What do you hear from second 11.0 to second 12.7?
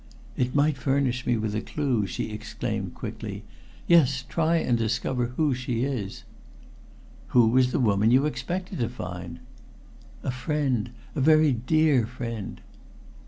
a very dear friend."